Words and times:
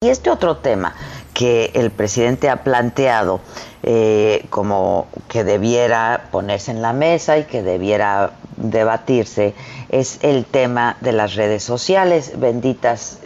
Y 0.00 0.10
este 0.10 0.30
otro 0.30 0.58
tema 0.58 0.94
que 1.34 1.72
el 1.74 1.90
presidente 1.90 2.48
ha 2.48 2.62
planteado 2.62 3.40
eh, 3.82 4.46
como 4.48 5.08
que 5.26 5.42
debiera 5.42 6.28
ponerse 6.30 6.70
en 6.70 6.82
la 6.82 6.92
mesa 6.92 7.36
y 7.36 7.46
que 7.46 7.64
debiera 7.64 8.30
debatirse 8.56 9.56
es 9.88 10.20
el 10.22 10.44
tema 10.44 10.96
de 11.00 11.10
las 11.10 11.34
redes 11.34 11.64
sociales, 11.64 12.38
benditas, 12.38 13.18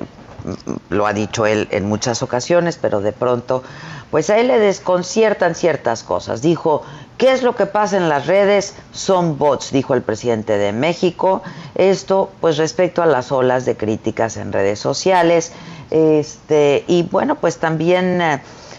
mm, 0.44 0.72
lo 0.88 1.06
ha 1.06 1.12
dicho 1.12 1.44
él 1.44 1.68
en 1.72 1.86
muchas 1.86 2.22
ocasiones, 2.22 2.78
pero 2.80 3.02
de 3.02 3.12
pronto, 3.12 3.62
pues 4.10 4.30
a 4.30 4.38
él 4.38 4.48
le 4.48 4.58
desconciertan 4.58 5.54
ciertas 5.54 6.02
cosas. 6.02 6.40
Dijo, 6.40 6.84
¿qué 7.18 7.32
es 7.32 7.42
lo 7.42 7.54
que 7.54 7.66
pasa 7.66 7.98
en 7.98 8.08
las 8.08 8.26
redes? 8.26 8.74
Son 8.92 9.36
bots, 9.36 9.72
dijo 9.72 9.92
el 9.92 10.00
presidente 10.00 10.56
de 10.56 10.72
México. 10.72 11.42
Esto, 11.74 12.30
pues 12.40 12.56
respecto 12.56 13.02
a 13.02 13.06
las 13.06 13.30
olas 13.30 13.66
de 13.66 13.76
críticas 13.76 14.38
en 14.38 14.54
redes 14.54 14.78
sociales. 14.78 15.52
Este, 15.92 16.84
y 16.88 17.02
bueno, 17.02 17.34
pues 17.34 17.58
también 17.58 18.18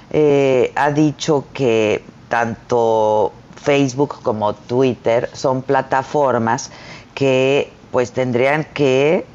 eh, 0.09 0.71
ha 0.75 0.89
dicho 0.89 1.45
que 1.53 2.03
tanto 2.27 3.31
Facebook 3.55 4.15
como 4.23 4.55
Twitter 4.55 5.29
son 5.31 5.61
plataformas 5.61 6.71
que 7.13 7.71
pues 7.91 8.13
tendrían 8.13 8.63
que 8.63 9.27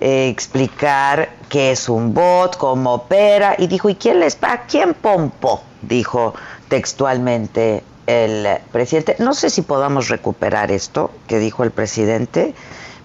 eh, 0.00 0.28
explicar 0.28 1.30
qué 1.48 1.72
es 1.72 1.88
un 1.88 2.14
bot, 2.14 2.56
cómo 2.56 2.94
opera, 2.94 3.56
y 3.58 3.66
dijo, 3.66 3.88
¿y 3.88 3.96
quién 3.96 4.20
les 4.20 4.36
paga? 4.36 4.66
¿Quién 4.68 4.94
pompo? 4.94 5.60
Dijo 5.82 6.34
textualmente 6.68 7.82
el 8.06 8.46
presidente. 8.70 9.16
No 9.18 9.34
sé 9.34 9.50
si 9.50 9.62
podamos 9.62 10.08
recuperar 10.08 10.70
esto 10.70 11.10
que 11.26 11.40
dijo 11.40 11.64
el 11.64 11.72
presidente, 11.72 12.54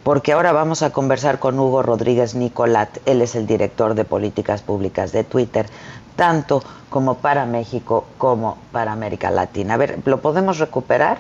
porque 0.04 0.34
ahora 0.34 0.52
vamos 0.52 0.82
a 0.82 0.92
conversar 0.92 1.40
con 1.40 1.60
Hugo 1.60 1.84
Rodríguez 1.84 2.36
Nicolat, 2.36 2.98
él 3.06 3.22
es 3.22 3.36
el 3.36 3.48
director 3.48 3.96
de 3.96 4.06
políticas 4.06 4.62
públicas 4.62 5.12
de 5.12 5.24
Twitter, 5.24 5.68
tanto 6.16 6.64
como 6.90 7.18
para 7.18 7.46
México 7.46 8.08
como 8.18 8.58
para 8.72 8.92
América 8.92 9.32
Latina. 9.32 9.76
A 9.76 9.78
ver, 9.78 10.00
¿lo 10.06 10.22
podemos 10.22 10.60
recuperar? 10.60 11.18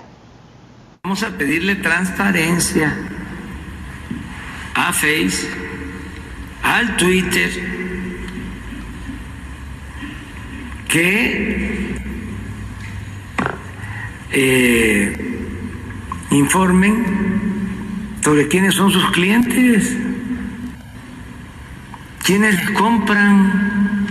Vamos 1.04 1.24
a 1.24 1.30
pedirle 1.30 1.76
transparencia 1.76 2.96
a 4.76 4.94
Face, 4.94 5.48
al 6.64 6.98
Twitter, 6.98 7.50
que 10.88 11.96
eh, 14.32 15.48
informen 16.32 17.59
sobre 18.22 18.48
quiénes 18.48 18.76
son 18.76 18.92
sus 18.92 19.10
clientes, 19.12 19.96
quiénes 22.24 22.70
compran. 22.72 24.08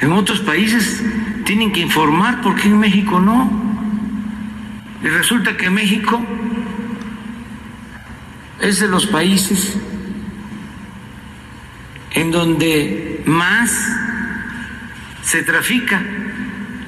En 0.00 0.12
otros 0.12 0.40
países 0.40 1.02
tienen 1.44 1.72
que 1.72 1.80
informar, 1.80 2.40
¿por 2.40 2.56
qué 2.56 2.68
en 2.68 2.78
México 2.78 3.20
no? 3.20 3.50
Y 5.02 5.08
resulta 5.08 5.56
que 5.56 5.70
México 5.70 6.20
es 8.60 8.80
de 8.80 8.88
los 8.88 9.06
países 9.06 9.76
en 12.14 12.30
donde 12.30 13.22
más 13.26 13.70
se 15.22 15.42
trafica 15.42 16.02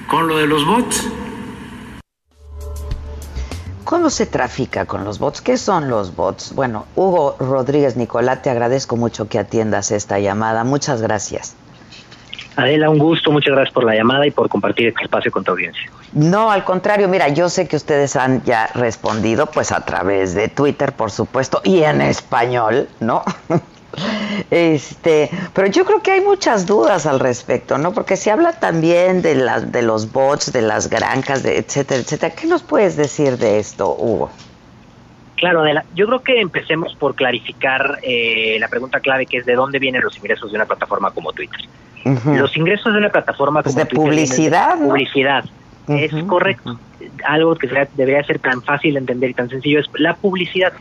con 0.06 0.28
lo 0.28 0.38
de 0.38 0.46
los 0.46 0.64
bots. 0.64 1.08
¿Cómo 3.94 4.10
se 4.10 4.26
trafica 4.26 4.86
con 4.86 5.04
los 5.04 5.20
bots? 5.20 5.40
¿Qué 5.40 5.56
son 5.56 5.88
los 5.88 6.16
bots? 6.16 6.52
Bueno, 6.52 6.84
Hugo 6.96 7.36
Rodríguez 7.38 7.96
Nicolás, 7.96 8.42
te 8.42 8.50
agradezco 8.50 8.96
mucho 8.96 9.28
que 9.28 9.38
atiendas 9.38 9.92
esta 9.92 10.18
llamada. 10.18 10.64
Muchas 10.64 11.00
gracias. 11.00 11.54
Adela, 12.56 12.90
un 12.90 12.98
gusto, 12.98 13.30
muchas 13.30 13.54
gracias 13.54 13.72
por 13.72 13.84
la 13.84 13.94
llamada 13.94 14.26
y 14.26 14.32
por 14.32 14.48
compartir 14.48 14.88
este 14.88 15.04
espacio 15.04 15.30
con 15.30 15.44
tu 15.44 15.52
audiencia. 15.52 15.88
No, 16.12 16.50
al 16.50 16.64
contrario, 16.64 17.06
mira, 17.06 17.28
yo 17.28 17.48
sé 17.48 17.68
que 17.68 17.76
ustedes 17.76 18.16
han 18.16 18.42
ya 18.42 18.66
respondido 18.74 19.46
pues 19.46 19.70
a 19.70 19.84
través 19.84 20.34
de 20.34 20.48
Twitter, 20.48 20.92
por 20.92 21.12
supuesto, 21.12 21.60
y 21.62 21.84
en 21.84 22.00
español, 22.00 22.88
¿no? 22.98 23.22
Este, 24.50 25.30
pero 25.52 25.68
yo 25.68 25.84
creo 25.84 26.02
que 26.02 26.12
hay 26.12 26.20
muchas 26.20 26.66
dudas 26.66 27.06
al 27.06 27.20
respecto, 27.20 27.78
¿no? 27.78 27.92
Porque 27.92 28.16
se 28.16 28.30
habla 28.30 28.52
también 28.58 29.22
de 29.22 29.34
las 29.34 29.72
de 29.72 29.82
los 29.82 30.12
bots, 30.12 30.52
de 30.52 30.62
las 30.62 30.88
granjas, 30.88 31.42
de 31.42 31.58
etcétera, 31.58 32.00
etcétera. 32.00 32.34
¿Qué 32.34 32.46
nos 32.46 32.62
puedes 32.62 32.96
decir 32.96 33.38
de 33.38 33.58
esto, 33.58 33.94
Hugo? 33.98 34.30
Claro, 35.36 35.60
Adela, 35.60 35.84
yo 35.94 36.06
creo 36.06 36.22
que 36.22 36.40
empecemos 36.40 36.94
por 36.94 37.14
clarificar 37.14 37.98
eh, 38.02 38.56
la 38.60 38.68
pregunta 38.68 39.00
clave 39.00 39.26
que 39.26 39.38
es 39.38 39.46
de 39.46 39.54
dónde 39.54 39.78
vienen 39.78 40.02
los 40.02 40.16
ingresos 40.16 40.50
de 40.50 40.56
una 40.56 40.64
plataforma 40.64 41.10
como 41.10 41.32
Twitter. 41.32 41.60
Los 42.26 42.56
ingresos 42.56 42.92
de 42.92 42.98
una 42.98 43.08
plataforma 43.08 43.62
pues 43.62 43.74
como 43.74 43.84
de 43.84 43.90
publicidad, 43.90 44.76
de 44.76 44.86
publicidad. 44.86 45.44
Es 45.88 46.12
correcto. 46.24 46.78
Algo 47.26 47.56
que 47.56 47.68
debería 47.94 48.22
ser 48.24 48.38
tan 48.38 48.62
fácil 48.62 48.94
de 48.94 49.00
entender 49.00 49.30
y 49.30 49.34
tan 49.34 49.48
sencillo 49.48 49.80
es 49.80 49.86
la 49.98 50.14
publicidad. 50.14 50.72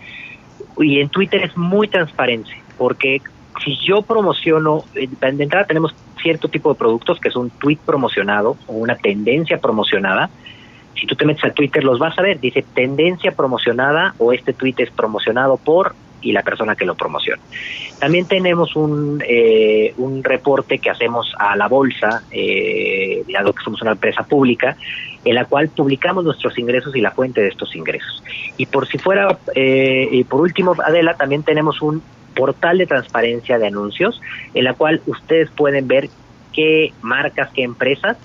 Y 0.77 0.99
en 0.99 1.09
Twitter 1.09 1.43
es 1.43 1.55
muy 1.55 1.87
transparente, 1.87 2.51
porque 2.83 3.21
si 3.63 3.77
yo 3.77 4.01
promociono, 4.01 4.83
eh, 4.93 5.07
de 5.07 5.43
entrada 5.43 5.65
tenemos 5.65 5.95
cierto 6.21 6.49
tipo 6.49 6.73
de 6.73 6.77
productos 6.77 7.17
que 7.17 7.29
es 7.29 7.35
un 7.37 7.49
tweet 7.49 7.77
promocionado 7.85 8.57
o 8.67 8.73
una 8.73 8.97
tendencia 8.97 9.57
promocionada. 9.57 10.29
Si 10.99 11.07
tú 11.07 11.15
te 11.15 11.23
metes 11.23 11.45
a 11.45 11.51
Twitter 11.51 11.81
los 11.81 11.97
vas 11.97 12.19
a 12.19 12.21
ver, 12.21 12.41
dice 12.41 12.65
tendencia 12.73 13.31
promocionada 13.31 14.15
o 14.17 14.33
este 14.33 14.51
tweet 14.51 14.75
es 14.79 14.91
promocionado 14.91 15.55
por 15.55 15.95
y 16.21 16.33
la 16.33 16.41
persona 16.41 16.75
que 16.75 16.83
lo 16.83 16.95
promociona. 16.95 17.41
También 17.99 18.25
tenemos 18.25 18.75
un, 18.75 19.23
eh, 19.25 19.93
un 19.97 20.21
reporte 20.21 20.79
que 20.79 20.89
hacemos 20.89 21.33
a 21.39 21.55
la 21.55 21.69
bolsa, 21.69 22.23
eh, 22.31 23.23
dado 23.31 23.53
que 23.53 23.63
somos 23.63 23.81
una 23.81 23.91
empresa 23.91 24.23
pública, 24.23 24.75
en 25.23 25.35
la 25.35 25.45
cual 25.45 25.69
publicamos 25.69 26.25
nuestros 26.25 26.57
ingresos 26.57 26.93
y 26.97 27.01
la 27.01 27.11
fuente 27.11 27.39
de 27.39 27.47
estos 27.47 27.73
ingresos. 27.77 28.21
Y 28.57 28.65
por 28.65 28.87
si 28.87 28.97
fuera, 28.97 29.37
eh, 29.55 30.09
y 30.11 30.23
por 30.25 30.41
último, 30.41 30.75
Adela, 30.85 31.15
también 31.15 31.43
tenemos 31.43 31.81
un 31.81 32.01
portal 32.33 32.77
de 32.77 32.87
transparencia 32.87 33.57
de 33.57 33.67
anuncios, 33.67 34.21
en 34.53 34.65
la 34.65 34.73
cual 34.73 35.01
ustedes 35.05 35.49
pueden 35.51 35.87
ver 35.87 36.09
qué 36.53 36.93
marcas, 37.01 37.49
qué 37.53 37.63
empresas 37.63 38.17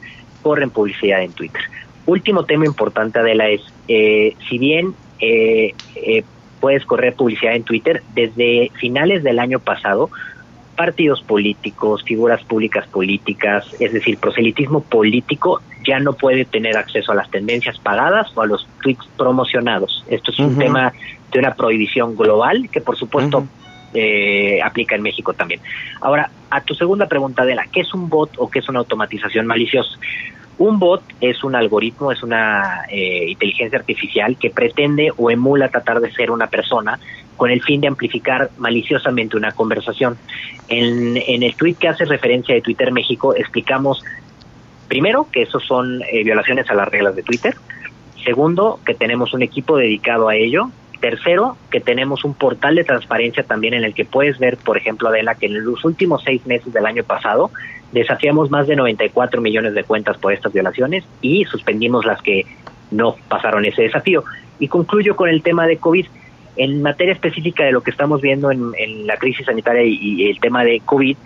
corren 0.42 0.70
publicidad 0.70 1.22
en 1.22 1.32
Twitter. 1.32 1.62
Último 2.06 2.44
tema 2.44 2.66
importante, 2.66 3.18
Adela, 3.18 3.48
es, 3.48 3.60
eh, 3.88 4.34
si 4.48 4.58
bien 4.58 4.94
eh, 5.20 5.74
eh, 5.96 6.22
puedes 6.60 6.84
correr 6.84 7.14
publicidad 7.14 7.54
en 7.54 7.64
Twitter. 7.64 8.02
Desde 8.14 8.70
finales 8.78 9.22
del 9.22 9.38
año 9.38 9.58
pasado, 9.58 10.10
partidos 10.76 11.22
políticos, 11.22 12.02
figuras 12.04 12.42
públicas 12.44 12.86
políticas, 12.86 13.66
es 13.80 13.92
decir, 13.92 14.18
proselitismo 14.18 14.82
político, 14.82 15.60
ya 15.86 15.98
no 15.98 16.12
puede 16.12 16.44
tener 16.44 16.76
acceso 16.76 17.12
a 17.12 17.14
las 17.14 17.30
tendencias 17.30 17.78
pagadas 17.78 18.30
o 18.36 18.42
a 18.42 18.46
los 18.46 18.66
tweets 18.82 19.06
promocionados. 19.16 20.04
Esto 20.08 20.30
es 20.30 20.38
un 20.38 20.56
tema 20.56 20.92
de 21.32 21.38
una 21.38 21.54
prohibición 21.54 22.16
global 22.16 22.68
que, 22.70 22.80
por 22.80 22.96
supuesto, 22.96 23.46
eh, 23.94 24.60
aplica 24.62 24.94
en 24.94 25.02
México 25.02 25.32
también. 25.32 25.60
Ahora, 26.00 26.30
a 26.50 26.60
tu 26.60 26.74
segunda 26.74 27.06
pregunta, 27.06 27.44
de 27.44 27.54
la 27.54 27.64
¿qué 27.66 27.80
es 27.80 27.94
un 27.94 28.08
bot 28.08 28.30
o 28.38 28.50
qué 28.50 28.60
es 28.60 28.68
una 28.68 28.80
automatización 28.80 29.46
maliciosa? 29.46 29.98
Un 30.58 30.80
bot 30.80 31.02
es 31.20 31.44
un 31.44 31.54
algoritmo, 31.54 32.10
es 32.10 32.22
una 32.22 32.84
eh, 32.90 33.30
inteligencia 33.30 33.78
artificial 33.78 34.36
que 34.36 34.50
pretende 34.50 35.12
o 35.16 35.30
emula 35.30 35.68
tratar 35.68 36.00
de 36.00 36.10
ser 36.12 36.32
una 36.32 36.48
persona 36.48 36.98
con 37.36 37.50
el 37.50 37.62
fin 37.62 37.80
de 37.80 37.86
amplificar 37.86 38.50
maliciosamente 38.58 39.36
una 39.36 39.52
conversación. 39.52 40.18
En, 40.68 41.16
el 41.16 41.54
tweet 41.54 41.74
que 41.74 41.86
hace 41.86 42.04
referencia 42.04 42.54
de 42.56 42.60
Twitter 42.60 42.90
México 42.92 43.34
explicamos, 43.36 44.04
primero, 44.88 45.28
que 45.30 45.42
esos 45.42 45.64
son 45.64 46.02
eh, 46.02 46.24
violaciones 46.24 46.68
a 46.68 46.74
las 46.74 46.88
reglas 46.88 47.14
de 47.14 47.22
Twitter. 47.22 47.54
Segundo, 48.24 48.80
que 48.84 48.94
tenemos 48.94 49.32
un 49.34 49.42
equipo 49.42 49.76
dedicado 49.76 50.28
a 50.28 50.34
ello. 50.34 50.70
Tercero, 51.00 51.56
que 51.70 51.80
tenemos 51.80 52.24
un 52.24 52.34
portal 52.34 52.74
de 52.74 52.84
transparencia 52.84 53.44
también 53.44 53.74
en 53.74 53.84
el 53.84 53.94
que 53.94 54.04
puedes 54.04 54.38
ver, 54.38 54.56
por 54.56 54.76
ejemplo, 54.76 55.08
Adela, 55.08 55.36
que 55.36 55.46
en 55.46 55.64
los 55.64 55.84
últimos 55.84 56.22
seis 56.24 56.44
meses 56.46 56.72
del 56.72 56.86
año 56.86 57.04
pasado 57.04 57.50
desafiamos 57.92 58.50
más 58.50 58.66
de 58.66 58.76
94 58.76 59.40
millones 59.40 59.74
de 59.74 59.84
cuentas 59.84 60.18
por 60.18 60.32
estas 60.32 60.52
violaciones 60.52 61.04
y 61.22 61.44
suspendimos 61.44 62.04
las 62.04 62.20
que 62.20 62.46
no 62.90 63.16
pasaron 63.28 63.64
ese 63.64 63.82
desafío. 63.82 64.24
Y 64.58 64.68
concluyo 64.68 65.14
con 65.14 65.28
el 65.28 65.42
tema 65.42 65.66
de 65.66 65.76
COVID. 65.76 66.06
En 66.56 66.82
materia 66.82 67.14
específica 67.14 67.62
de 67.64 67.70
lo 67.70 67.82
que 67.82 67.92
estamos 67.92 68.20
viendo 68.20 68.50
en, 68.50 69.06
la 69.06 69.16
crisis 69.16 69.46
sanitaria 69.46 69.84
y, 69.84 70.28
el 70.28 70.40
tema 70.40 70.64
de 70.64 70.80
COVID, 70.84 71.16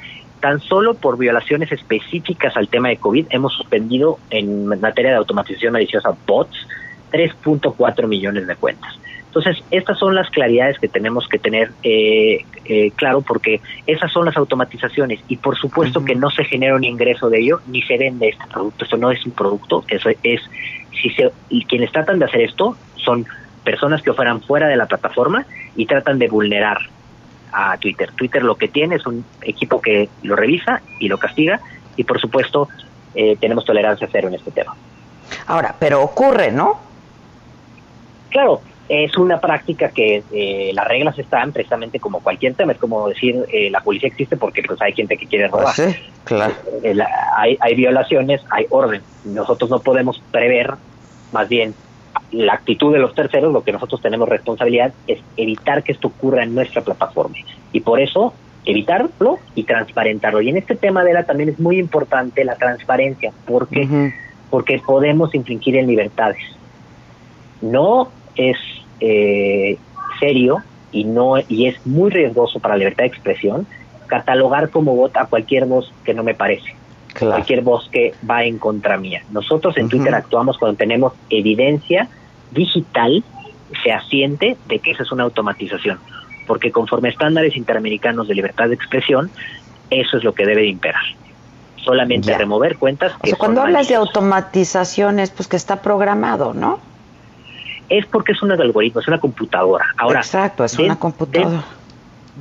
tan 0.41 0.61
solo 0.61 0.93
por 0.93 1.17
violaciones 1.17 1.73
específicas 1.73 2.55
al 2.55 2.69
tema 2.69 2.91
de 2.91 2.99
COVID 2.99 3.29
hemos 3.31 3.55
suspendido 3.55 4.19
en 4.29 4.67
materia 4.67 5.13
de 5.13 5.17
automatización 5.17 5.73
maliciosa 5.73 6.15
bots 6.27 6.67
3.4 7.13 8.07
millones 8.07 8.47
de 8.47 8.57
cuentas. 8.57 8.99
Entonces, 9.27 9.65
estas 9.71 9.99
son 9.99 10.15
las 10.15 10.29
claridades 10.29 10.79
que 10.79 10.89
tenemos 10.89 11.27
que 11.27 11.39
tener 11.39 11.73
eh, 11.83 12.45
eh, 12.67 12.91
claro 12.97 13.23
porque 13.23 13.63
esas 13.87 14.13
son 14.13 14.27
las 14.27 14.37
automatizaciones 14.37 15.21
y 15.27 15.39
por 15.39 15.57
supuesto 15.57 16.05
que 16.05 16.15
no 16.15 16.31
se 16.31 16.45
genera 16.45 16.75
un 16.75 16.85
ingreso 16.85 17.31
de 17.31 17.41
ello 17.41 17.61
ni 17.67 17.81
se 17.81 17.97
vende 17.97 18.29
este 18.29 18.45
producto. 18.53 18.85
Esto 18.85 18.99
no 18.99 19.11
es 19.11 19.25
un 19.25 19.33
producto, 19.33 19.85
eso 19.89 20.11
es, 20.23 20.43
si 21.01 21.09
se, 21.11 21.33
y 21.49 21.65
quienes 21.65 21.91
tratan 21.93 22.19
de 22.19 22.27
hacer 22.27 22.43
esto 22.43 22.77
son 22.97 23.25
personas 23.65 24.03
que 24.03 24.11
operan 24.11 24.43
fuera 24.43 24.69
de 24.69 24.77
la 24.77 24.85
plataforma 24.85 25.47
y 25.77 25.87
tratan 25.87 26.19
de 26.19 26.29
vulnerar 26.29 26.79
a 27.53 27.79
Twitter. 27.79 28.13
Twitter 28.13 28.43
lo 28.43 28.57
que 28.57 28.69
tiene 28.69 28.97
es 28.97 29.07
un 29.07 29.25
equipo 29.41 29.81
que 29.81 30.11
lo 30.23 30.37
revisa 30.37 30.83
y 31.01 31.09
lo 31.09 31.17
castiga 31.17 31.59
y 31.97 32.05
por 32.05 32.21
supuesto 32.21 32.69
eh, 33.15 33.37
tenemos 33.41 33.65
tolerancia 33.65 34.07
cero 34.13 34.29
en 34.29 34.35
este 34.35 34.51
tema. 34.51 34.77
Ahora, 35.47 35.75
pero 35.79 36.03
ocurre, 36.03 36.53
¿no? 36.53 36.92
Claro, 38.33 38.61
es 38.89 39.17
una 39.17 39.41
práctica 39.41 39.91
que 39.91 40.23
eh, 40.33 40.73
las 40.75 40.89
reglas 40.89 41.19
están 41.19 41.53
precisamente 41.53 42.01
como 42.01 42.21
cualquier 42.21 42.55
tema, 42.55 42.73
es 42.73 42.79
como 42.79 43.09
decir 43.09 43.45
eh, 43.53 43.71
la 43.71 43.81
policía 43.81 44.09
existe 44.09 44.37
porque 44.37 44.63
pues 44.63 44.81
hay 44.83 44.93
gente 44.93 45.17
que 45.17 45.27
quiere 45.27 45.49
robar. 45.49 45.75
Pues 45.77 45.97
claro. 46.25 46.55
hay, 47.37 47.57
hay 47.61 47.75
violaciones, 47.75 48.41
hay 48.51 48.67
orden. 48.71 49.03
Nosotros 49.25 49.71
no 49.71 49.81
podemos 49.81 50.21
prever, 50.31 50.75
más 51.33 51.49
bien 51.49 51.75
la 52.33 52.55
actitud 52.55 52.93
de 52.93 52.99
los 52.99 53.15
terceros, 53.15 53.53
lo 53.53 53.63
que 53.63 53.73
nosotros 53.73 54.01
tenemos 54.01 54.29
responsabilidad 54.29 54.93
es 55.07 55.21
evitar 55.37 55.83
que 55.83 55.93
esto 55.93 56.09
ocurra 56.09 56.43
en 56.43 56.55
nuestra 56.55 56.83
plataforma. 56.83 57.37
Y 57.73 57.81
por 57.81 58.01
eso 58.01 58.35
evitarlo 58.65 59.39
y 59.55 59.65
transparentarlo. 59.65 60.41
Y 60.41 60.49
en 60.49 60.57
este 60.57 60.77
tema 60.77 61.05
de 61.05 61.13
la 61.13 61.25
también 61.25 61.51
es 61.51 61.59
muy 61.61 61.79
importante 61.79 62.45
la 62.45 62.57
transparencia, 62.57 63.33
porque 63.47 64.13
porque 64.51 64.81
podemos 64.85 65.35
infringir 65.35 65.77
en 65.77 65.87
libertades. 65.87 66.43
No 67.63 68.11
es 68.37 68.57
eh, 69.01 69.79
serio 70.21 70.59
y 70.91 71.05
no 71.05 71.35
y 71.49 71.67
es 71.67 71.87
muy 71.87 72.11
riesgoso 72.11 72.61
para 72.61 72.75
la 72.75 72.79
libertad 72.79 73.05
de 73.05 73.09
expresión 73.09 73.67
catalogar 74.07 74.71
como 74.71 74.95
bot 74.95 75.17
a 75.17 75.27
cualquier 75.27 75.65
voz 75.67 75.93
que 76.05 76.13
no 76.15 76.23
me 76.23 76.35
parece. 76.35 76.75
Cualquier 77.19 77.61
voz 77.61 77.89
que 77.91 78.15
va 78.29 78.45
en 78.45 78.59
contra 78.59 78.97
mía. 78.97 79.23
Nosotros 79.31 79.77
en 79.77 79.89
Twitter 79.89 80.15
actuamos 80.15 80.57
cuando 80.57 80.79
tenemos 80.79 81.13
evidencia 81.29 82.09
digital 82.53 83.23
fehaciente 83.85 84.57
de 84.67 84.79
que 84.79 84.93
esa 84.93 85.03
es 85.03 85.13
una 85.13 85.25
automatización 85.25 85.99
porque 86.47 86.73
conforme 86.73 87.09
estándares 87.09 87.57
interamericanos 87.57 88.29
de 88.29 88.35
libertad 88.35 88.69
de 88.69 88.75
expresión, 88.75 89.31
eso 89.91 90.17
es 90.17 90.25
lo 90.25 90.35
que 90.35 90.47
debe 90.47 90.67
imperar. 90.67 91.03
Solamente 91.77 92.37
remover 92.37 92.77
cuentas. 92.77 93.13
Que 93.23 93.33
cuando 93.33 93.63
hablas 93.63 93.89
de 93.89 93.97
automatizaciones, 93.97 95.31
pues 95.31 95.49
que 95.49 95.57
está 95.57 95.83
programado, 95.83 96.55
¿no? 96.55 96.79
Es 97.93 98.07
porque 98.07 98.33
es 98.33 98.43
un 98.43 98.51
algoritmo, 98.51 99.01
es 99.01 99.09
una 99.09 99.19
computadora. 99.19 99.85
Ahora, 99.99 100.21
Exacto, 100.21 100.65
es 100.65 100.79
una 100.79 100.99
computadora. 100.99 101.63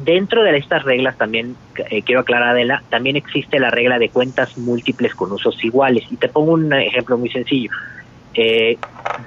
dentro 0.05 0.43
de 0.43 0.55
estas 0.55 0.83
reglas 0.83 1.17
también, 1.17 1.57
eh, 1.89 2.03
quiero 2.03 2.21
aclarar, 2.21 2.51
Adela, 2.51 2.81
también 2.89 3.17
existe 3.17 3.59
la 3.59 3.69
regla 3.69 3.99
de 3.99 4.07
cuentas 4.07 4.57
múltiples 4.57 5.13
con 5.13 5.29
usos 5.33 5.61
iguales. 5.61 6.05
Y 6.09 6.15
te 6.15 6.29
pongo 6.29 6.53
un 6.53 6.71
ejemplo 6.71 7.17
muy 7.17 7.29
sencillo. 7.29 7.69
Eh, 8.33 8.77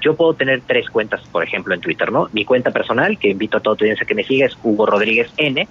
yo 0.01 0.15
puedo 0.15 0.33
tener 0.33 0.63
tres 0.65 0.89
cuentas, 0.89 1.21
por 1.31 1.43
ejemplo, 1.43 1.75
en 1.75 1.81
Twitter, 1.81 2.11
¿no? 2.11 2.27
Mi 2.33 2.43
cuenta 2.43 2.71
personal, 2.71 3.19
que 3.19 3.29
invito 3.29 3.57
a 3.57 3.59
toda 3.59 3.75
tu 3.75 3.83
audiencia 3.83 4.07
que 4.07 4.15
me 4.15 4.23
siga, 4.23 4.47
es 4.47 4.57
Hugo 4.63 4.87
Rodríguez 4.87 5.31
N. 5.37 5.67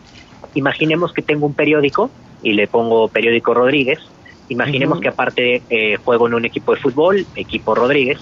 Imaginemos 0.55 1.13
que 1.13 1.23
tengo 1.23 1.47
un 1.47 1.55
periódico 1.55 2.11
y 2.45 2.53
le 2.53 2.69
pongo 2.69 3.09
periódico 3.09 3.55
Rodríguez. 3.55 3.99
Imaginemos 4.49 5.01
que 5.01 5.09
aparte 5.09 5.63
eh, 5.69 5.97
juego 5.97 6.29
en 6.29 6.35
un 6.35 6.45
equipo 6.45 6.75
de 6.75 6.81
fútbol, 6.81 7.27
equipo 7.35 7.75
Rodríguez. 7.75 8.21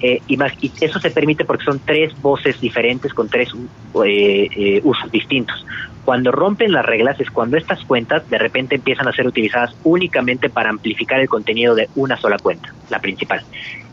Eh, 0.00 0.22
y, 0.28 0.38
eso 0.80 0.98
se 0.98 1.10
permite 1.10 1.44
porque 1.44 1.64
son 1.64 1.80
tres 1.84 2.12
voces 2.22 2.60
diferentes 2.60 3.12
con 3.12 3.28
tres 3.28 3.50
eh, 4.04 4.80
usos 4.82 5.10
distintos. 5.10 5.64
Cuando 6.04 6.32
rompen 6.32 6.72
las 6.72 6.84
reglas 6.84 7.20
es 7.20 7.30
cuando 7.30 7.56
estas 7.56 7.84
cuentas 7.84 8.28
de 8.30 8.38
repente 8.38 8.76
empiezan 8.76 9.06
a 9.06 9.12
ser 9.12 9.26
utilizadas 9.26 9.76
únicamente 9.84 10.48
para 10.48 10.70
amplificar 10.70 11.20
el 11.20 11.28
contenido 11.28 11.74
de 11.74 11.88
una 11.94 12.16
sola 12.16 12.38
cuenta, 12.38 12.72
la 12.88 13.00
principal. 13.00 13.44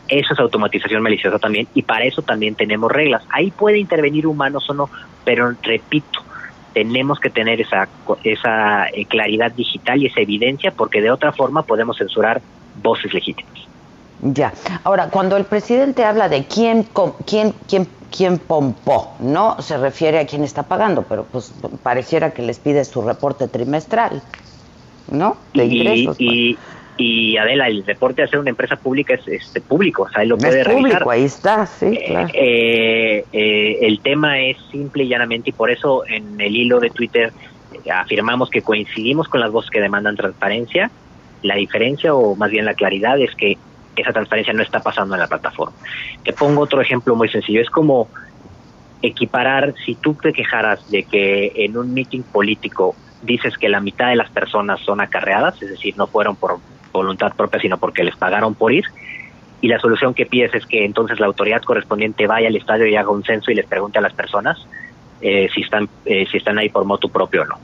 Eso 0.08 0.32
es 0.32 0.40
automatización 0.40 1.02
maliciosa 1.02 1.38
también 1.38 1.68
y 1.74 1.82
para 1.82 2.06
eso 2.06 2.22
también 2.22 2.54
tenemos 2.54 2.90
reglas. 2.90 3.22
Ahí 3.30 3.50
puede 3.50 3.78
intervenir 3.78 4.26
humanos 4.26 4.68
o 4.70 4.74
no, 4.74 4.88
pero 5.24 5.52
repito, 5.62 6.24
tenemos 6.72 7.20
que 7.20 7.28
tener 7.28 7.60
esa, 7.60 7.88
esa 8.24 8.88
eh, 8.88 9.04
claridad 9.04 9.52
digital 9.52 10.02
y 10.02 10.06
esa 10.06 10.20
evidencia 10.20 10.70
porque 10.70 11.02
de 11.02 11.10
otra 11.10 11.32
forma 11.32 11.62
podemos 11.62 11.98
censurar 11.98 12.40
voces 12.82 13.12
legítimas. 13.12 13.67
Ya. 14.20 14.52
Ahora, 14.84 15.10
cuando 15.10 15.36
el 15.36 15.44
presidente 15.44 16.04
habla 16.04 16.28
de 16.28 16.44
quién, 16.44 16.86
quién, 17.26 17.54
quién, 17.68 17.86
quién 18.14 18.38
pompó, 18.38 19.14
no 19.20 19.60
se 19.60 19.76
refiere 19.78 20.18
a 20.18 20.26
quién 20.26 20.42
está 20.42 20.64
pagando, 20.64 21.04
pero 21.08 21.24
pues 21.24 21.52
pareciera 21.82 22.32
que 22.32 22.42
les 22.42 22.58
pide 22.58 22.84
su 22.84 23.02
reporte 23.02 23.48
trimestral, 23.48 24.22
¿no? 25.10 25.36
De 25.54 25.64
ingresos. 25.66 26.16
Y, 26.18 26.54
pues. 26.54 26.78
Y 27.00 27.36
Adela, 27.36 27.68
el 27.68 27.86
reporte 27.86 28.22
de 28.22 28.26
hacer 28.26 28.40
una 28.40 28.50
empresa 28.50 28.74
pública 28.74 29.14
es 29.14 29.28
este, 29.28 29.60
público, 29.60 30.02
o 30.02 30.08
sea, 30.08 30.24
él 30.24 30.30
lo 30.30 30.36
puede 30.36 30.62
es 30.62 30.68
público, 30.68 31.08
ahí 31.08 31.22
está, 31.22 31.64
sí, 31.64 31.86
eh, 31.86 32.04
claro. 32.08 32.28
Eh, 32.34 33.24
eh, 33.32 33.78
el 33.82 34.00
tema 34.00 34.40
es 34.40 34.56
simple 34.72 35.04
y 35.04 35.08
llanamente, 35.08 35.50
y 35.50 35.52
por 35.52 35.70
eso 35.70 36.04
en 36.08 36.40
el 36.40 36.56
hilo 36.56 36.80
de 36.80 36.90
Twitter 36.90 37.32
afirmamos 37.94 38.50
que 38.50 38.62
coincidimos 38.62 39.28
con 39.28 39.40
las 39.40 39.52
voces 39.52 39.70
que 39.70 39.80
demandan 39.80 40.16
transparencia. 40.16 40.90
La 41.42 41.54
diferencia, 41.54 42.12
o 42.14 42.34
más 42.34 42.50
bien 42.50 42.64
la 42.64 42.74
claridad, 42.74 43.20
es 43.20 43.32
que 43.36 43.56
esa 44.00 44.12
transparencia 44.12 44.52
no 44.52 44.62
está 44.62 44.80
pasando 44.80 45.14
en 45.14 45.20
la 45.20 45.26
plataforma. 45.26 45.76
Te 46.24 46.32
pongo 46.32 46.62
otro 46.62 46.80
ejemplo 46.80 47.14
muy 47.14 47.28
sencillo. 47.28 47.60
Es 47.60 47.70
como 47.70 48.08
equiparar, 49.02 49.74
si 49.84 49.94
tú 49.94 50.14
te 50.14 50.32
quejaras 50.32 50.90
de 50.90 51.04
que 51.04 51.52
en 51.54 51.76
un 51.76 51.94
meeting 51.94 52.22
político 52.22 52.96
dices 53.22 53.56
que 53.56 53.68
la 53.68 53.80
mitad 53.80 54.08
de 54.08 54.16
las 54.16 54.30
personas 54.30 54.80
son 54.80 55.00
acarreadas, 55.00 55.60
es 55.62 55.70
decir, 55.70 55.96
no 55.96 56.06
fueron 56.06 56.36
por 56.36 56.58
voluntad 56.92 57.34
propia, 57.34 57.60
sino 57.60 57.78
porque 57.78 58.04
les 58.04 58.16
pagaron 58.16 58.54
por 58.54 58.72
ir. 58.72 58.84
Y 59.60 59.68
la 59.68 59.78
solución 59.80 60.14
que 60.14 60.26
pides 60.26 60.54
es 60.54 60.66
que 60.66 60.84
entonces 60.84 61.18
la 61.18 61.26
autoridad 61.26 61.62
correspondiente 61.62 62.26
vaya 62.26 62.48
al 62.48 62.56
estadio 62.56 62.86
y 62.86 62.96
haga 62.96 63.10
un 63.10 63.24
censo 63.24 63.50
y 63.50 63.54
les 63.54 63.66
pregunte 63.66 63.98
a 63.98 64.02
las 64.02 64.12
personas 64.12 64.56
eh, 65.20 65.48
si 65.52 65.62
están 65.62 65.88
eh, 66.04 66.26
si 66.30 66.36
están 66.36 66.58
ahí 66.58 66.68
por 66.68 66.84
moto 66.84 67.08
propio 67.08 67.42
o 67.42 67.44
no. 67.44 67.56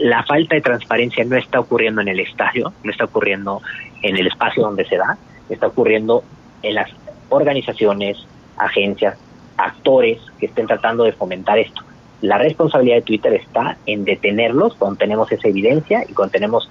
La 0.00 0.22
falta 0.24 0.54
de 0.54 0.60
transparencia 0.60 1.24
no 1.24 1.36
está 1.36 1.60
ocurriendo 1.60 2.00
en 2.00 2.08
el 2.08 2.20
estadio, 2.20 2.72
no 2.82 2.90
está 2.90 3.04
ocurriendo 3.04 3.60
en 4.02 4.16
el 4.16 4.26
espacio 4.26 4.62
donde 4.62 4.84
se 4.86 4.96
da, 4.96 5.18
está 5.48 5.66
ocurriendo 5.66 6.24
en 6.62 6.74
las 6.74 6.90
organizaciones, 7.28 8.16
agencias, 8.56 9.18
actores 9.56 10.18
que 10.38 10.46
estén 10.46 10.66
tratando 10.66 11.04
de 11.04 11.12
fomentar 11.12 11.58
esto. 11.58 11.82
La 12.22 12.38
responsabilidad 12.38 12.96
de 12.96 13.02
Twitter 13.02 13.34
está 13.34 13.76
en 13.86 14.04
detenerlos 14.04 14.74
cuando 14.74 14.96
tenemos 14.98 15.30
esa 15.30 15.48
evidencia 15.48 16.04
y 16.08 16.14
cuando 16.14 16.32
tenemos 16.32 16.70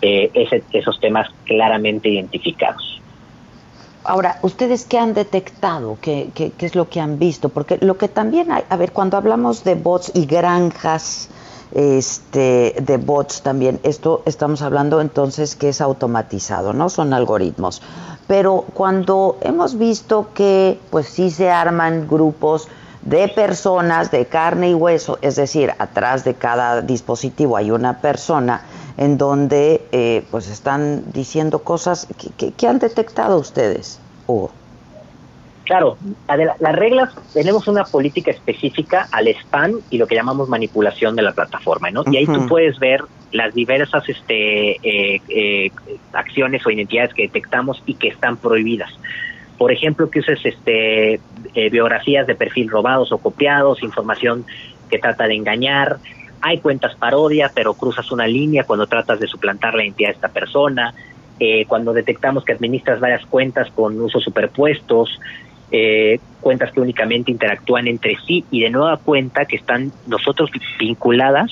eh, 0.00 0.30
esos 0.72 1.00
temas 1.00 1.28
claramente 1.44 2.08
identificados. 2.08 2.95
Ahora, 4.06 4.38
¿ustedes 4.42 4.84
qué 4.84 4.98
han 4.98 5.14
detectado? 5.14 5.98
¿Qué, 6.00 6.30
¿Qué, 6.34 6.52
es 6.58 6.74
lo 6.74 6.88
que 6.88 7.00
han 7.00 7.18
visto? 7.18 7.48
Porque 7.48 7.78
lo 7.80 7.98
que 7.98 8.08
también 8.08 8.52
hay, 8.52 8.62
a 8.68 8.76
ver, 8.76 8.92
cuando 8.92 9.16
hablamos 9.16 9.64
de 9.64 9.74
bots 9.74 10.12
y 10.14 10.26
granjas 10.26 11.28
este, 11.72 12.76
de 12.80 12.96
bots 12.98 13.42
también, 13.42 13.80
esto 13.82 14.22
estamos 14.24 14.62
hablando 14.62 15.00
entonces 15.00 15.56
que 15.56 15.70
es 15.70 15.80
automatizado, 15.80 16.72
¿no? 16.72 16.88
Son 16.88 17.12
algoritmos. 17.12 17.82
Pero 18.26 18.64
cuando 18.74 19.38
hemos 19.40 19.76
visto 19.76 20.28
que 20.34 20.78
pues 20.90 21.06
sí 21.08 21.30
se 21.30 21.50
arman 21.50 22.06
grupos 22.08 22.68
de 23.02 23.28
personas 23.28 24.10
de 24.10 24.26
carne 24.26 24.70
y 24.70 24.74
hueso, 24.74 25.18
es 25.22 25.36
decir, 25.36 25.72
atrás 25.78 26.24
de 26.24 26.34
cada 26.34 26.82
dispositivo 26.82 27.56
hay 27.56 27.70
una 27.70 28.00
persona, 28.00 28.62
en 28.96 29.18
donde 29.18 29.86
eh, 29.92 30.26
pues 30.30 30.48
están 30.48 31.04
diciendo 31.12 31.60
cosas 31.60 32.06
que, 32.36 32.66
han 32.66 32.78
detectado 32.78 33.38
ustedes, 33.38 34.00
Claro, 35.64 35.96
las 36.60 36.76
reglas, 36.76 37.12
tenemos 37.34 37.66
una 37.66 37.82
política 37.84 38.30
específica 38.30 39.08
al 39.10 39.26
spam 39.26 39.80
y 39.90 39.98
lo 39.98 40.06
que 40.06 40.14
llamamos 40.14 40.48
manipulación 40.48 41.16
de 41.16 41.22
la 41.22 41.32
plataforma, 41.32 41.90
¿no? 41.90 42.04
Y 42.06 42.16
ahí 42.18 42.26
tú 42.26 42.46
puedes 42.46 42.78
ver 42.78 43.02
las 43.32 43.52
diversas 43.52 44.08
este, 44.08 44.76
eh, 44.76 45.20
eh, 45.28 45.72
acciones 46.12 46.64
o 46.64 46.70
identidades 46.70 47.12
que 47.14 47.22
detectamos 47.22 47.82
y 47.84 47.94
que 47.94 48.08
están 48.08 48.36
prohibidas. 48.36 48.92
Por 49.58 49.72
ejemplo, 49.72 50.08
que 50.08 50.20
uses 50.20 50.38
este, 50.44 51.20
biografías 51.70 52.28
de 52.28 52.36
perfil 52.36 52.70
robados 52.70 53.10
o 53.10 53.18
copiados, 53.18 53.82
información 53.82 54.44
que 54.88 54.98
trata 54.98 55.26
de 55.26 55.34
engañar, 55.34 55.98
hay 56.40 56.58
cuentas 56.58 56.94
parodia, 56.94 57.50
pero 57.52 57.74
cruzas 57.74 58.12
una 58.12 58.26
línea 58.26 58.64
cuando 58.64 58.86
tratas 58.86 59.18
de 59.18 59.26
suplantar 59.26 59.74
la 59.74 59.82
identidad 59.82 60.10
de 60.10 60.14
esta 60.14 60.28
persona, 60.28 60.94
eh, 61.38 61.64
cuando 61.66 61.92
detectamos 61.92 62.44
que 62.44 62.52
administras 62.52 63.00
varias 63.00 63.24
cuentas 63.26 63.70
con 63.70 64.00
usos 64.00 64.24
superpuestos, 64.24 65.20
eh, 65.70 66.20
cuentas 66.40 66.72
que 66.72 66.80
únicamente 66.80 67.30
interactúan 67.30 67.88
entre 67.88 68.16
sí 68.26 68.44
y 68.50 68.60
de 68.60 68.70
nueva 68.70 68.96
cuenta 68.98 69.44
que 69.46 69.56
están 69.56 69.92
nosotros 70.06 70.50
vinculadas 70.78 71.50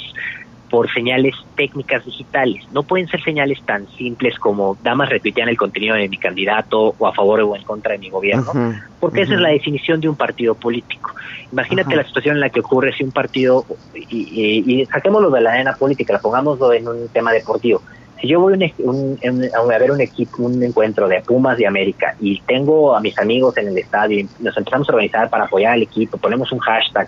por 0.71 0.93
señales 0.93 1.35
técnicas 1.57 2.05
digitales. 2.05 2.65
No 2.73 2.83
pueden 2.83 3.07
ser 3.09 3.23
señales 3.23 3.63
tan 3.65 3.87
simples 3.91 4.39
como 4.39 4.77
damas 4.83 5.09
retuitean 5.09 5.49
el 5.49 5.57
contenido 5.57 5.95
de 5.95 6.09
mi 6.09 6.17
candidato 6.17 6.95
o 6.99 7.07
a 7.07 7.13
favor 7.13 7.41
o 7.43 7.55
en 7.55 7.63
contra 7.63 7.93
de 7.93 7.99
mi 7.99 8.11
gobierno, 8.11 8.51
porque 8.99 9.23
esa 9.23 9.35
es 9.35 9.41
la 9.41 9.51
definición 9.51 10.01
de 10.01 10.09
un 10.09 10.17
partido 10.17 10.55
político. 10.55 11.15
Imagínate 11.53 11.95
la 11.95 12.05
situación 12.05 12.37
en 12.37 12.41
la 12.41 12.51
que 12.51 12.61
ocurre 12.61 12.93
si 12.93 13.05
un 13.05 13.13
partido, 13.13 13.65
y, 13.95 14.85
saquémoslo 14.87 15.31
de 15.31 15.41
la 15.43 15.53
arena 15.53 15.77
política, 15.77 16.19
pongámoslo 16.21 16.73
en 16.73 16.89
un 16.89 17.09
tema 17.09 17.33
deportivo. 17.33 17.81
Si 18.25 18.31
yo 18.31 18.41
voy 18.41 18.55
a 18.55 19.79
ver 19.79 19.91
un 19.91 20.01
equipo, 20.01 20.45
un 20.45 20.63
encuentro 20.63 21.09
de 21.09 21.21
Pumas 21.21 21.59
de 21.59 21.67
América 21.67 22.17
y 22.19 22.41
tengo 22.41 22.97
a 22.97 23.01
mis 23.01 23.19
amigos 23.19 23.55
en 23.59 23.69
el 23.69 23.77
estadio 23.77 24.21
y 24.21 24.29
nos 24.41 24.57
empezamos 24.57 24.89
a 24.89 24.93
organizar 24.93 25.29
para 25.29 25.45
apoyar 25.45 25.75
al 25.75 25.83
equipo, 25.83 26.17
ponemos 26.17 26.51
un 26.51 26.59
hashtag 26.59 27.07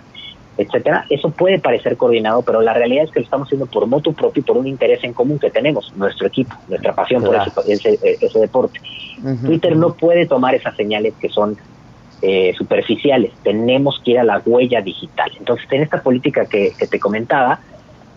etcétera, 0.59 1.05
eso 1.09 1.31
puede 1.31 1.57
parecer 1.57 1.97
coordinado, 1.97 2.43
pero 2.43 2.61
la 2.61 2.73
realidad 2.73 3.05
es 3.05 3.11
que 3.11 3.21
lo 3.21 3.23
estamos 3.23 3.47
haciendo 3.47 3.65
por 3.65 3.87
moto 3.87 4.11
propio 4.11 4.41
y 4.41 4.43
por 4.43 4.57
un 4.57 4.67
interés 4.67 5.03
en 5.03 5.13
común 5.13 5.39
que 5.39 5.49
tenemos, 5.49 5.91
nuestro 5.95 6.27
equipo, 6.27 6.55
nuestra 6.67 6.93
pasión 6.93 7.23
por 7.23 7.35
ese, 7.67 7.97
ese, 8.03 8.39
deporte. 8.39 8.79
Twitter 9.43 9.75
no 9.75 9.93
puede 9.93 10.27
tomar 10.27 10.53
esas 10.53 10.75
señales 10.75 11.15
que 11.19 11.29
son 11.29 11.57
eh, 12.21 12.53
superficiales, 12.55 13.31
tenemos 13.43 13.99
que 14.05 14.11
ir 14.11 14.19
a 14.19 14.23
la 14.23 14.41
huella 14.45 14.81
digital. 14.81 15.31
Entonces, 15.39 15.67
en 15.71 15.81
esta 15.81 16.03
política 16.03 16.45
que, 16.45 16.73
que 16.77 16.85
te 16.85 16.99
comentaba, 16.99 17.59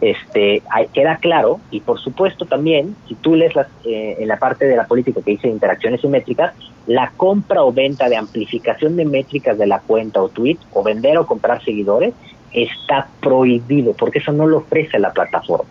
este, 0.01 0.63
queda 0.93 1.17
claro 1.17 1.61
y 1.71 1.81
por 1.81 2.01
supuesto 2.01 2.47
también, 2.47 2.97
si 3.07 3.15
tú 3.15 3.35
lees 3.35 3.55
las, 3.55 3.67
eh, 3.85 4.17
en 4.19 4.29
la 4.29 4.39
parte 4.39 4.67
de 4.67 4.77
la 4.77 4.87
política 4.87 5.21
que 5.23 5.33
dice 5.33 5.49
interacciones 5.49 6.01
simétricas, 6.01 6.55
la 6.87 7.13
compra 7.17 7.63
o 7.63 7.73
venta 7.73 8.09
de 8.09 8.17
amplificación 8.17 8.97
de 8.97 9.05
métricas 9.05 9.59
de 9.59 9.67
la 9.67 9.81
cuenta 9.81 10.23
o 10.23 10.29
tweet 10.29 10.59
o 10.73 10.83
vender 10.83 11.19
o 11.19 11.27
comprar 11.27 11.63
seguidores 11.63 12.15
está 12.53 13.09
prohibido 13.21 13.93
porque 13.93 14.19
eso 14.19 14.33
no 14.33 14.47
lo 14.47 14.59
ofrece 14.59 14.99
la 14.99 15.13
plataforma. 15.13 15.69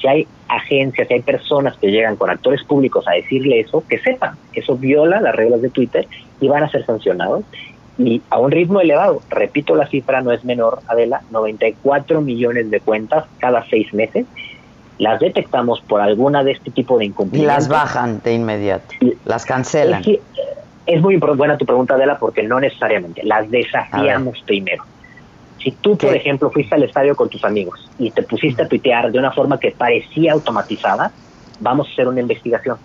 Si 0.00 0.06
hay 0.06 0.28
agencias, 0.46 1.08
si 1.08 1.14
hay 1.14 1.22
personas 1.22 1.76
que 1.76 1.90
llegan 1.90 2.14
con 2.14 2.30
actores 2.30 2.62
públicos 2.62 3.06
a 3.08 3.12
decirle 3.12 3.60
eso, 3.60 3.82
que 3.88 3.98
sepan, 3.98 4.36
eso 4.52 4.76
viola 4.76 5.20
las 5.20 5.34
reglas 5.34 5.60
de 5.60 5.70
Twitter 5.70 6.06
y 6.40 6.46
van 6.46 6.62
a 6.62 6.70
ser 6.70 6.86
sancionados 6.86 7.44
y 7.98 8.22
a 8.30 8.38
un 8.38 8.50
ritmo 8.50 8.80
elevado. 8.80 9.20
Repito, 9.28 9.74
la 9.74 9.86
cifra 9.88 10.20
no 10.22 10.32
es 10.32 10.44
menor, 10.44 10.80
Adela, 10.86 11.22
94 11.30 12.20
millones 12.20 12.70
de 12.70 12.80
cuentas 12.80 13.24
cada 13.38 13.64
seis 13.68 13.92
meses. 13.92 14.26
Las 14.98 15.20
detectamos 15.20 15.80
por 15.80 16.00
alguna 16.00 16.42
de 16.42 16.52
este 16.52 16.70
tipo 16.70 16.98
de 16.98 17.06
incumplimientos. 17.06 17.54
Y 17.54 17.56
las 17.56 17.68
bajan 17.68 18.20
de 18.22 18.34
inmediato, 18.34 18.94
las 19.24 19.44
cancelan. 19.44 20.02
Es, 20.86 21.02
muy 21.02 21.16
buena 21.16 21.58
tu 21.58 21.66
pregunta, 21.66 21.94
Adela, 21.94 22.18
porque 22.18 22.42
no 22.42 22.58
necesariamente. 22.58 23.22
Las 23.22 23.50
desafiamos 23.50 24.42
primero. 24.46 24.84
Si 25.62 25.72
tú, 25.72 25.96
por 25.98 26.14
ejemplo, 26.14 26.50
fuiste 26.50 26.74
al 26.74 26.84
estadio 26.84 27.14
con 27.16 27.28
tus 27.28 27.44
amigos 27.44 27.90
y 27.98 28.10
te 28.10 28.22
pusiste 28.22 28.62
a 28.62 28.68
tuitear 28.68 29.10
de 29.10 29.18
una 29.18 29.32
forma 29.32 29.58
que 29.58 29.72
parecía 29.72 30.32
automatizada, 30.32 31.10
vamos 31.60 31.88
a 31.88 31.92
hacer 31.92 32.08
una 32.08 32.20
investigación 32.20 32.78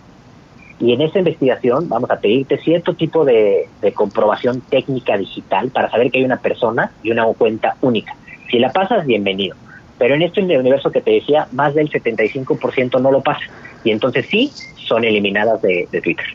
y 0.80 0.94
en 0.94 1.02
esa 1.02 1.20
investigación 1.20 1.88
vamos 1.88 2.10
a 2.10 2.20
pedirte 2.20 2.58
cierto 2.58 2.94
tipo 2.94 3.26
de, 3.26 3.70
comprobación 3.94 4.62
técnica 4.62 5.18
digital 5.18 5.70
para 5.70 5.90
saber 5.90 6.12
que 6.12 6.20
hay 6.20 6.26
una 6.26 6.38
persona 6.38 6.92
y 7.04 7.12
una 7.12 7.26
cuenta 7.26 7.76
única. 7.82 8.16
Si 8.50 8.60
la 8.60 8.72
pasas, 8.72 9.06
bienvenido. 9.06 9.56
Pero 9.98 10.16
en 10.16 10.24
este 10.24 10.42
universo 10.42 10.92
que 10.92 11.02
te 11.02 11.12
decía, 11.12 11.48
más 11.52 11.76
del 11.76 11.90
75% 11.90 13.00
no 13.00 13.12
lo 13.12 13.22
pasa. 13.22 13.46
Y 13.84 13.92
entonces 13.92 14.26
sí, 14.30 14.52
son 14.88 15.04
eliminadas 15.04 15.62
de, 15.62 15.88
Twitter. 16.04 16.26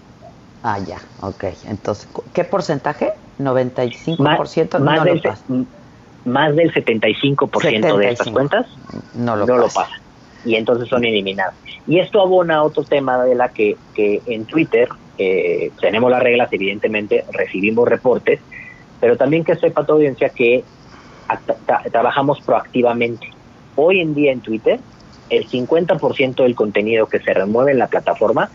Ah, 0.63 0.79
ya, 0.87 0.99
ok. 1.21 1.45
Entonces, 1.69 2.09
¿qué 2.33 2.45
porcentaje? 2.45 3.13
¿95% 3.39 4.19
más, 4.19 4.39
más 4.81 4.99
no 4.99 5.05
del, 5.05 5.17
lo 5.17 5.23
pasa? 5.23 5.45
Más 6.25 6.57
del 6.57 6.73
75%, 6.73 7.97
de 7.99 8.11
estas 8.11 8.29
cuentas 8.29 8.67
no 9.15 9.37
lo, 9.37 9.47
lo 9.47 9.65
pasa. 9.65 9.91
Y 10.45 10.55
entonces 10.55 10.89
son 10.89 11.05
eliminadas. 11.05 11.55
Y 11.87 11.99
esto 11.99 12.21
abona 12.21 12.57
a 12.57 12.63
otro 12.63 12.85
tema 12.85 13.25
de 13.25 13.35
la 13.35 13.49
que, 13.49 13.77
que 13.95 14.23
en 14.27 14.45
Twitter 14.45 14.89
eh, 15.19 15.73
tenemos 15.81 16.11
las 16.11 16.23
reglas, 16.23 16.53
evidentemente 16.53 17.25
recibimos 17.33 17.89
reportes, 17.89 18.41
pero 19.01 19.17
también 19.17 19.45
que 19.45 19.57
sepa 19.57 19.85
tu 19.85 19.95
audiencia 19.95 20.29
que 20.29 20.65
trabajamos 21.91 22.41
proactivamente. 22.41 23.29
Hoy 23.77 24.01
en 24.01 24.15
día 24.15 24.33
en 24.33 24.41
Twitter, 24.41 24.79
el 25.29 25.49
50% 25.49 26.43
del 26.43 26.55
contenido 26.55 27.07
que 27.07 27.19
se 27.21 27.35
remueve 27.35 27.73
en 27.73 27.79
la 27.79 27.89
plataforma 27.89 28.51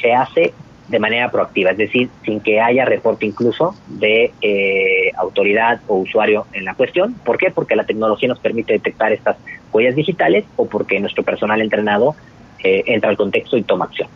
se 0.00 0.12
hace 0.12 0.52
de 0.88 0.98
manera 0.98 1.30
proactiva, 1.30 1.70
es 1.70 1.78
decir, 1.78 2.08
sin 2.24 2.40
que 2.40 2.60
haya 2.60 2.84
reporte 2.84 3.26
incluso 3.26 3.74
de 3.86 4.32
eh, 4.40 5.12
autoridad 5.16 5.80
o 5.86 5.96
usuario 5.96 6.46
en 6.52 6.64
la 6.64 6.74
cuestión. 6.74 7.14
¿Por 7.24 7.36
qué? 7.36 7.50
Porque 7.50 7.76
la 7.76 7.84
tecnología 7.84 8.28
nos 8.28 8.40
permite 8.40 8.72
detectar 8.72 9.12
estas 9.12 9.36
huellas 9.72 9.94
digitales 9.94 10.44
o 10.56 10.66
porque 10.66 10.98
nuestro 10.98 11.22
personal 11.22 11.60
entrenado 11.60 12.16
eh, 12.64 12.84
entra 12.86 13.10
al 13.10 13.16
contexto 13.16 13.56
y 13.56 13.62
toma 13.62 13.84
acción. 13.84 14.08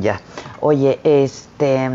Ya. 0.00 0.20
Oye, 0.60 0.98
este, 1.04 1.90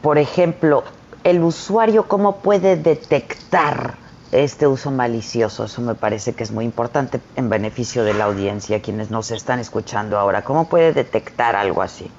por 0.00 0.16
ejemplo, 0.16 0.82
el 1.24 1.42
usuario 1.42 2.08
cómo 2.08 2.38
puede 2.38 2.76
detectar 2.76 3.94
este 4.32 4.66
uso 4.66 4.90
malicioso, 4.90 5.64
eso 5.64 5.82
me 5.82 5.94
parece 5.94 6.32
que 6.32 6.42
es 6.42 6.52
muy 6.52 6.64
importante 6.64 7.20
en 7.36 7.50
beneficio 7.50 8.02
de 8.02 8.14
la 8.14 8.24
audiencia, 8.24 8.80
quienes 8.80 9.10
nos 9.10 9.30
están 9.30 9.58
escuchando 9.58 10.18
ahora. 10.18 10.42
¿Cómo 10.42 10.70
puede 10.70 10.94
detectar 10.94 11.54
algo 11.54 11.82
así? 11.82 12.10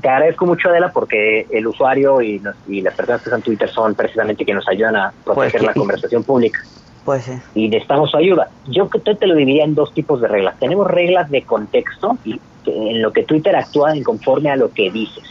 Te, 0.00 0.08
agradezco 0.08 0.46
mucho, 0.46 0.68
Adela, 0.68 0.90
porque 0.92 1.46
el 1.50 1.66
usuario 1.66 2.20
y, 2.22 2.40
las 2.40 2.94
personas 2.94 3.22
que 3.22 3.28
usan 3.28 3.42
Twitter 3.42 3.68
son 3.68 3.94
precisamente 3.94 4.44
quienes 4.44 4.64
nos 4.64 4.68
ayudan 4.68 4.96
a 4.96 5.12
proteger 5.24 5.60
pues 5.60 5.62
la 5.62 5.74
conversación 5.74 6.24
pública. 6.24 6.60
Pues 7.04 7.30
Y 7.54 7.68
necesitamos 7.68 8.10
su 8.10 8.16
ayuda. 8.16 8.48
Yo 8.66 8.90
que 8.90 8.98
te 8.98 9.26
lo 9.26 9.34
dividiría 9.34 9.64
en 9.64 9.74
dos 9.74 9.94
tipos 9.94 10.20
de 10.20 10.28
reglas. 10.28 10.58
Tenemos 10.58 10.88
reglas 10.88 11.30
de 11.30 11.42
contexto 11.42 12.18
y 12.24 12.40
en 12.66 13.00
lo 13.00 13.12
que 13.12 13.22
Twitter 13.22 13.54
actúa 13.54 13.94
en 13.94 14.02
conforme 14.02 14.50
a 14.50 14.56
lo 14.56 14.72
que 14.72 14.90
dices. 14.90 15.24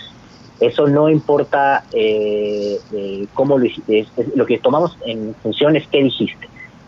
Eso 0.61 0.87
no 0.87 1.09
importa 1.09 1.83
eh, 1.91 2.79
eh 2.93 3.25
cómo 3.33 3.57
lo 3.57 3.65
hiciste. 3.65 4.07
Lo 4.35 4.45
que 4.45 4.57
tomamos 4.59 4.97
en 5.05 5.35
función 5.43 5.75
es 5.75 5.85
qué 5.87 6.01
dijiste. 6.01 6.47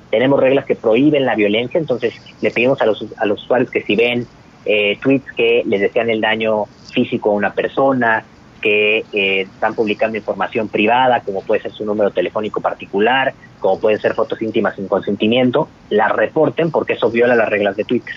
Tenemos 0.09 0.39
reglas 0.39 0.63
que 0.63 0.75
prohíben 0.75 1.25
la 1.25 1.35
violencia, 1.35 1.77
entonces 1.77 2.13
le 2.39 2.51
pedimos 2.51 2.79
a 2.81 2.85
los, 2.85 3.03
a 3.17 3.25
los 3.25 3.43
usuarios 3.43 3.69
que 3.69 3.81
si 3.81 3.97
ven 3.97 4.25
eh, 4.65 4.97
tweets 5.01 5.31
que 5.33 5.63
les 5.65 5.81
desean 5.81 6.09
el 6.09 6.21
daño 6.21 6.63
físico 6.97 7.29
a 7.29 7.33
una 7.33 7.53
persona, 7.53 8.23
que 8.59 9.05
eh, 9.13 9.41
están 9.41 9.75
publicando 9.75 10.17
información 10.17 10.67
privada, 10.67 11.19
como 11.21 11.43
puede 11.43 11.61
ser 11.61 11.71
su 11.73 11.85
número 11.85 12.09
telefónico 12.09 12.59
particular, 12.59 13.35
como 13.59 13.79
pueden 13.79 13.99
ser 13.99 14.15
fotos 14.15 14.41
íntimas 14.41 14.75
sin 14.75 14.87
consentimiento, 14.87 15.69
las 15.91 16.11
reporten 16.11 16.71
porque 16.71 16.93
eso 16.93 17.11
viola 17.11 17.35
las 17.35 17.49
reglas 17.49 17.77
de 17.77 17.83
Twitter. 17.83 18.15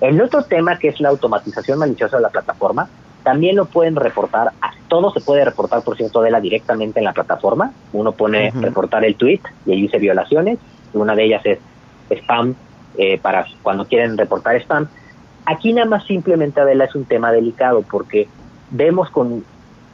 El 0.00 0.20
otro 0.20 0.44
tema, 0.44 0.78
que 0.78 0.88
es 0.88 1.00
la 1.00 1.08
automatización 1.08 1.80
maliciosa 1.80 2.18
de 2.18 2.22
la 2.22 2.28
plataforma, 2.28 2.88
también 3.24 3.56
lo 3.56 3.66
pueden 3.66 3.96
reportar, 3.96 4.52
todo 4.86 5.12
se 5.12 5.20
puede 5.20 5.44
reportar, 5.44 5.82
por 5.82 5.96
cierto, 5.96 6.22
de 6.22 6.30
la 6.30 6.40
directamente 6.40 7.00
en 7.00 7.04
la 7.04 7.12
plataforma. 7.12 7.72
Uno 7.92 8.12
pone 8.12 8.52
reportar 8.60 9.04
el 9.04 9.16
tweet 9.16 9.40
y 9.66 9.72
ahí 9.72 9.82
dice 9.82 9.98
violaciones, 9.98 10.58
una 10.92 11.14
de 11.16 11.24
ellas 11.24 11.42
es 11.44 11.58
spam, 12.10 12.54
eh, 12.98 13.18
para 13.18 13.46
cuando 13.62 13.86
quieren 13.86 14.16
reportar 14.16 14.56
spam. 14.60 14.86
Aquí 15.44 15.72
nada 15.72 15.88
más 15.88 16.04
simplemente, 16.04 16.60
Adela, 16.60 16.84
es 16.84 16.94
un 16.94 17.04
tema 17.04 17.32
delicado 17.32 17.82
porque 17.82 18.28
vemos 18.70 19.10
con 19.10 19.44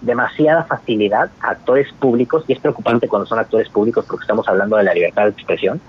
demasiada 0.01 0.65
facilidad 0.65 1.31
a 1.41 1.51
actores 1.51 1.93
públicos, 1.93 2.45
y 2.47 2.53
es 2.53 2.61
preocupante 2.61 3.09
cuando 3.09 3.27
son 3.27 3.39
actores 3.39 3.69
públicos 3.69 4.05
porque 4.09 4.23
estamos 4.23 4.47
hablando 4.49 4.77
de 4.77 4.85
la 4.85 4.95
libertad 4.95 5.25
de 5.25 5.31
expresión, 5.31 5.81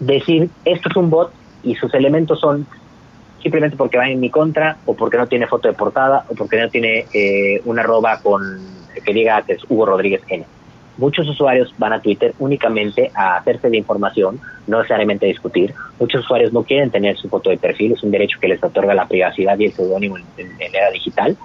decir 0.00 0.50
esto 0.64 0.88
es 0.90 0.96
un 0.96 1.08
bot 1.08 1.32
y 1.62 1.74
sus 1.76 1.92
elementos 1.94 2.40
son 2.40 2.66
simplemente 3.42 3.76
porque 3.76 3.96
van 3.96 4.08
en 4.08 4.20
mi 4.20 4.30
contra 4.30 4.76
o 4.84 4.94
porque 4.94 5.16
no 5.16 5.26
tiene 5.26 5.46
foto 5.46 5.68
de 5.68 5.74
portada 5.74 6.26
o 6.28 6.34
porque 6.34 6.60
no 6.60 6.68
tiene 6.68 7.06
eh, 7.12 7.62
una 7.64 7.82
arroba 7.82 8.20
con 8.20 8.42
que 9.04 9.12
diga 9.12 9.42
que 9.42 9.54
es 9.54 9.62
Hugo 9.68 9.86
Rodríguez 9.86 10.22
N. 10.28 10.44
Muchos 10.98 11.28
usuarios 11.28 11.74
van 11.78 11.92
a 11.92 12.00
Twitter 12.00 12.34
únicamente 12.38 13.10
a 13.14 13.36
hacerse 13.36 13.68
de 13.68 13.76
información, 13.76 14.40
no 14.66 14.78
necesariamente 14.78 15.26
a 15.26 15.28
discutir. 15.28 15.74
Muchos 16.00 16.24
usuarios 16.24 16.52
no 16.52 16.62
quieren 16.62 16.90
tener 16.90 17.16
su 17.16 17.28
foto 17.28 17.50
de 17.50 17.58
perfil, 17.58 17.92
es 17.92 18.02
un 18.02 18.10
derecho 18.10 18.38
que 18.40 18.48
les 18.48 18.62
otorga 18.62 18.94
la 18.94 19.06
privacidad 19.06 19.58
y 19.58 19.66
el 19.66 19.72
seudónimo 19.72 20.16
en, 20.16 20.24
en, 20.38 20.74
era 20.74 20.90
digital. 20.90 21.36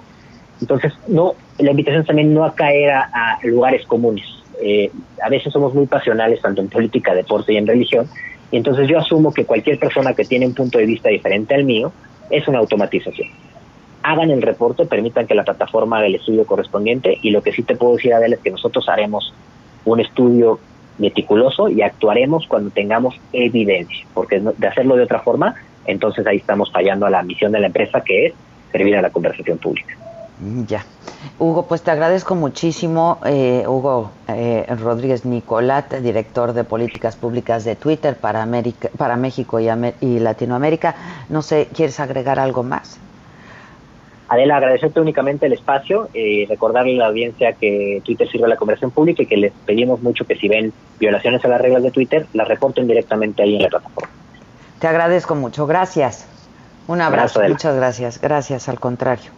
Entonces, 0.60 0.92
no, 1.08 1.34
la 1.58 1.70
invitación 1.70 2.04
también 2.04 2.32
no 2.32 2.44
a 2.44 2.54
caer 2.54 2.90
a, 2.90 3.38
lugares 3.42 3.84
comunes. 3.86 4.24
Eh, 4.62 4.90
a 5.22 5.28
veces 5.28 5.52
somos 5.52 5.74
muy 5.74 5.86
pasionales, 5.86 6.40
tanto 6.40 6.62
en 6.62 6.68
política, 6.68 7.14
deporte 7.14 7.52
y 7.52 7.56
en 7.56 7.66
religión, 7.66 8.08
y 8.50 8.58
entonces 8.58 8.88
yo 8.88 8.98
asumo 8.98 9.32
que 9.32 9.44
cualquier 9.44 9.78
persona 9.78 10.14
que 10.14 10.24
tiene 10.24 10.46
un 10.46 10.54
punto 10.54 10.78
de 10.78 10.86
vista 10.86 11.08
diferente 11.08 11.54
al 11.54 11.64
mío 11.64 11.92
es 12.30 12.46
una 12.48 12.58
automatización. 12.58 13.28
Hagan 14.02 14.30
el 14.30 14.42
reporte, 14.42 14.84
permitan 14.86 15.26
que 15.26 15.34
la 15.34 15.44
plataforma 15.44 15.98
haga 15.98 16.06
el 16.06 16.16
estudio 16.16 16.46
correspondiente, 16.46 17.18
y 17.22 17.30
lo 17.30 17.42
que 17.42 17.52
sí 17.52 17.62
te 17.62 17.76
puedo 17.76 17.96
decir, 17.96 18.14
Adela, 18.14 18.36
es 18.36 18.40
que 18.40 18.50
nosotros 18.50 18.88
haremos 18.88 19.32
un 19.84 20.00
estudio 20.00 20.58
meticuloso 20.98 21.68
y 21.68 21.82
actuaremos 21.82 22.46
cuando 22.46 22.70
tengamos 22.70 23.14
evidencia, 23.32 24.06
porque 24.14 24.40
de 24.40 24.66
hacerlo 24.66 24.96
de 24.96 25.04
otra 25.04 25.20
forma, 25.20 25.54
entonces 25.86 26.26
ahí 26.26 26.36
estamos 26.36 26.70
fallando 26.70 27.06
a 27.06 27.10
la 27.10 27.22
misión 27.22 27.52
de 27.52 27.60
la 27.60 27.66
empresa, 27.66 28.02
que 28.02 28.26
es 28.26 28.34
servir 28.70 28.96
a 28.96 29.02
la 29.02 29.10
conversación 29.10 29.58
pública. 29.58 29.96
Mm, 30.40 30.64
ya. 30.64 30.84
Hugo, 31.38 31.66
pues 31.66 31.82
te 31.82 31.90
agradezco 31.90 32.34
muchísimo, 32.34 33.18
eh, 33.24 33.64
Hugo 33.66 34.10
eh, 34.28 34.66
Rodríguez 34.80 35.24
Nicolat, 35.24 35.94
director 35.94 36.52
de 36.52 36.64
políticas 36.64 37.16
públicas 37.16 37.64
de 37.64 37.76
Twitter 37.76 38.16
para, 38.16 38.42
América, 38.42 38.88
para 38.96 39.16
México 39.16 39.60
y, 39.60 39.68
y, 40.00 40.18
Latinoamérica. 40.18 40.94
No 41.28 41.42
sé, 41.42 41.68
¿quieres 41.72 42.00
agregar 42.00 42.38
algo 42.38 42.62
más? 42.62 42.98
Adela, 44.32 44.56
agradecerte 44.56 44.98
únicamente 44.98 45.44
el 45.44 45.52
espacio 45.52 46.08
y 46.14 46.46
recordarle 46.46 46.94
a 46.94 47.00
la 47.00 47.06
audiencia 47.08 47.52
que 47.52 48.00
Twitter 48.02 48.26
sirve 48.30 48.46
a 48.46 48.48
la 48.48 48.56
conversación 48.56 48.90
pública 48.90 49.22
y 49.22 49.26
que 49.26 49.36
les 49.36 49.52
pedimos 49.66 50.00
mucho 50.00 50.24
que 50.24 50.36
si 50.36 50.48
ven 50.48 50.72
violaciones 50.98 51.44
a 51.44 51.48
las 51.48 51.60
reglas 51.60 51.82
de 51.82 51.90
Twitter, 51.90 52.26
las 52.32 52.48
reporten 52.48 52.86
directamente 52.86 53.42
ahí 53.42 53.56
en 53.56 53.62
la 53.64 53.68
plataforma. 53.68 54.08
Te 54.78 54.86
agradezco 54.86 55.34
mucho, 55.34 55.66
gracias. 55.66 56.26
Un 56.88 57.02
abrazo, 57.02 57.42
muchas 57.46 57.76
gracias. 57.76 58.22
Gracias, 58.22 58.70
al 58.70 58.80
contrario. 58.80 59.32